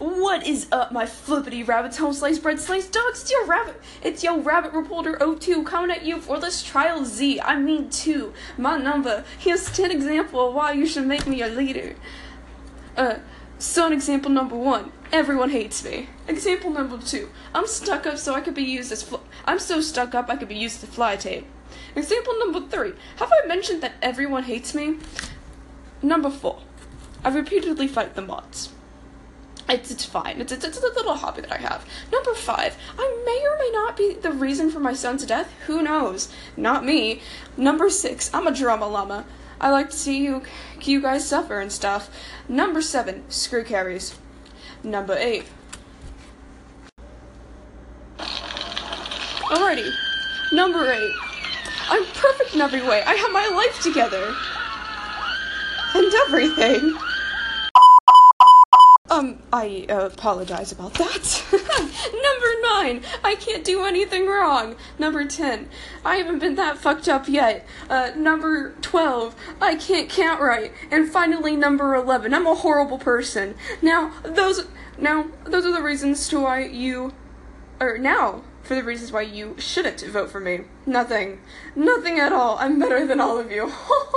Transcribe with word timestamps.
What 0.00 0.46
is 0.46 0.66
up, 0.72 0.92
my 0.92 1.04
flippity 1.04 1.62
rabbits, 1.62 1.98
home 1.98 2.14
slice 2.14 2.38
bread 2.38 2.58
slice 2.58 2.88
dogs? 2.88 3.20
It's 3.20 3.30
your 3.30 3.44
rabbit. 3.44 3.82
It's 4.02 4.24
your 4.24 4.38
rabbit 4.38 4.72
reporter 4.72 5.18
O2 5.20 5.66
coming 5.66 5.94
at 5.94 6.06
you 6.06 6.22
for 6.22 6.40
this 6.40 6.62
trial 6.62 7.04
Z. 7.04 7.38
I 7.42 7.58
mean 7.58 7.90
two. 7.90 8.32
My 8.56 8.78
number. 8.78 9.26
Here's 9.36 9.70
ten 9.70 9.90
example 9.90 10.48
of 10.48 10.54
why 10.54 10.72
you 10.72 10.86
should 10.86 11.06
make 11.06 11.26
me 11.26 11.42
a 11.42 11.48
leader. 11.48 11.96
Uh, 12.96 13.16
so 13.58 13.92
example 13.92 14.30
number 14.30 14.56
one. 14.56 14.90
Everyone 15.12 15.50
hates 15.50 15.84
me. 15.84 16.08
Example 16.26 16.70
number 16.70 16.96
two. 16.96 17.28
I'm 17.54 17.66
stuck 17.66 18.06
up 18.06 18.16
so 18.16 18.32
I 18.32 18.40
could 18.40 18.54
be 18.54 18.62
used 18.62 18.90
as 18.90 19.02
fl- 19.02 19.26
I'm 19.44 19.58
so 19.58 19.82
stuck 19.82 20.14
up 20.14 20.30
I 20.30 20.36
could 20.36 20.48
be 20.48 20.56
used 20.56 20.82
as 20.82 20.88
fly 20.88 21.16
tape. 21.16 21.44
Example 21.94 22.38
number 22.38 22.62
three. 22.62 22.94
Have 23.16 23.30
I 23.30 23.46
mentioned 23.46 23.82
that 23.82 23.96
everyone 24.00 24.44
hates 24.44 24.74
me? 24.74 24.96
Number 26.00 26.30
four. 26.30 26.62
I 27.22 27.28
repeatedly 27.28 27.86
fight 27.86 28.14
the 28.14 28.22
mods. 28.22 28.70
It's, 29.70 29.90
it's 29.90 30.04
fine. 30.04 30.40
It's, 30.40 30.50
it's, 30.52 30.64
it's 30.64 30.78
a 30.78 30.80
little 30.80 31.14
hobby 31.14 31.42
that 31.42 31.52
I 31.52 31.58
have. 31.58 31.86
Number 32.10 32.34
five, 32.34 32.76
I 32.98 33.22
may 33.24 33.46
or 33.46 33.56
may 33.58 33.70
not 33.72 33.96
be 33.96 34.14
the 34.14 34.32
reason 34.32 34.70
for 34.70 34.80
my 34.80 34.92
son's 34.92 35.24
death. 35.24 35.52
Who 35.66 35.80
knows? 35.82 36.28
Not 36.56 36.84
me. 36.84 37.22
Number 37.56 37.88
six, 37.88 38.32
I'm 38.34 38.46
a 38.46 38.54
drama 38.54 38.88
llama. 38.88 39.24
I 39.60 39.70
like 39.70 39.90
to 39.90 39.96
see 39.96 40.22
you, 40.22 40.42
you 40.80 41.00
guys 41.00 41.28
suffer 41.28 41.60
and 41.60 41.70
stuff. 41.70 42.10
Number 42.48 42.82
seven, 42.82 43.30
screw 43.30 43.62
carries. 43.62 44.18
Number 44.82 45.14
eight. 45.16 45.44
Alrighty. 49.50 49.92
Number 50.52 50.90
eight. 50.90 51.12
I'm 51.88 52.04
perfect 52.06 52.54
in 52.54 52.60
every 52.60 52.82
way. 52.82 53.02
I 53.02 53.14
have 53.14 53.32
my 53.32 53.46
life 53.48 53.80
together. 53.82 54.34
And 55.94 56.14
everything. 56.26 56.96
Um, 59.10 59.42
I 59.52 59.86
uh, 59.88 60.06
apologize 60.06 60.70
about 60.70 60.94
that. 60.94 61.42
Number 61.52 62.50
nine, 62.62 63.02
I 63.24 63.34
can't 63.34 63.64
do 63.64 63.84
anything 63.84 64.28
wrong. 64.28 64.76
Number 65.00 65.24
ten, 65.26 65.68
I 66.04 66.16
haven't 66.16 66.38
been 66.38 66.54
that 66.54 66.78
fucked 66.78 67.08
up 67.08 67.28
yet. 67.28 67.66
Uh, 67.88 68.12
number 68.14 68.72
twelve, 68.82 69.34
I 69.60 69.74
can't 69.74 70.08
count 70.08 70.40
right. 70.40 70.72
And 70.92 71.10
finally, 71.10 71.56
number 71.56 71.96
eleven, 71.96 72.32
I'm 72.32 72.46
a 72.46 72.54
horrible 72.54 72.98
person. 72.98 73.56
Now, 73.82 74.12
those, 74.22 74.68
now, 74.96 75.26
those 75.42 75.66
are 75.66 75.72
the 75.72 75.82
reasons 75.82 76.28
to 76.28 76.40
why 76.40 76.66
you, 76.66 77.12
or 77.80 77.98
now, 77.98 78.44
for 78.62 78.76
the 78.76 78.84
reasons 78.84 79.10
why 79.10 79.22
you 79.22 79.56
shouldn't 79.58 80.00
vote 80.02 80.30
for 80.30 80.38
me. 80.38 80.60
Nothing. 80.86 81.40
Nothing 81.74 82.20
at 82.20 82.32
all. 82.32 82.58
I'm 82.58 82.78
better 82.78 83.04
than 83.04 83.20
all 83.20 83.38
of 83.38 83.50
you. 83.50 83.72